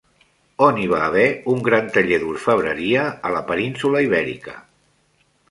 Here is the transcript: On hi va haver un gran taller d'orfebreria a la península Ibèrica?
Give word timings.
On 0.67 0.77
hi 0.83 0.87
va 0.93 1.01
haver 1.07 1.25
un 1.53 1.61
gran 1.67 1.91
taller 1.97 2.17
d'orfebreria 2.23 3.05
a 3.31 3.35
la 3.37 3.45
península 3.53 4.03
Ibèrica? 4.09 4.59